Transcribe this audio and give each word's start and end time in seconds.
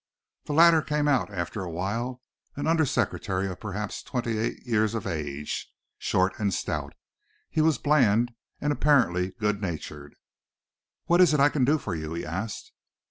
The 0.45 0.53
latter 0.53 0.81
came 0.81 1.07
out 1.07 1.29
after 1.31 1.61
a 1.61 1.69
while, 1.69 2.23
an 2.55 2.65
under 2.65 2.87
secretary 2.87 3.47
of 3.47 3.59
perhaps 3.59 4.01
twenty 4.01 4.39
eight 4.39 4.65
years 4.65 4.95
of 4.95 5.05
age, 5.05 5.71
short 5.99 6.33
and 6.39 6.51
stout. 6.51 6.93
He 7.51 7.61
was 7.61 7.77
bland 7.77 8.31
and 8.59 8.73
apparently 8.73 9.29
good 9.37 9.61
natured. 9.61 10.15
"What 11.05 11.21
is 11.21 11.35
it 11.35 11.39
I 11.39 11.49
can 11.49 11.65
do 11.65 11.77
for 11.77 11.93
you?" 11.93 12.13
he 12.15 12.25
asked. 12.25 12.71